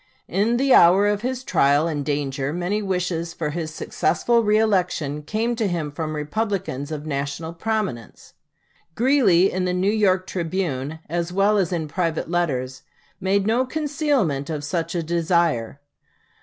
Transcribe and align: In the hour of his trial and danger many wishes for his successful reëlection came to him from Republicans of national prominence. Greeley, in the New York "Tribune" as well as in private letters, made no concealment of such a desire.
In 0.27 0.57
the 0.57 0.73
hour 0.73 1.05
of 1.05 1.21
his 1.21 1.43
trial 1.43 1.87
and 1.87 2.03
danger 2.03 2.51
many 2.51 2.81
wishes 2.81 3.35
for 3.35 3.51
his 3.51 3.71
successful 3.71 4.43
reëlection 4.43 5.23
came 5.23 5.55
to 5.57 5.67
him 5.67 5.91
from 5.91 6.15
Republicans 6.15 6.91
of 6.91 7.05
national 7.05 7.53
prominence. 7.53 8.33
Greeley, 8.95 9.51
in 9.51 9.65
the 9.65 9.75
New 9.75 9.91
York 9.93 10.25
"Tribune" 10.25 10.97
as 11.07 11.31
well 11.31 11.59
as 11.59 11.71
in 11.71 11.87
private 11.87 12.31
letters, 12.31 12.81
made 13.19 13.45
no 13.45 13.63
concealment 13.63 14.49
of 14.49 14.63
such 14.63 14.95
a 14.95 15.03
desire. 15.03 15.79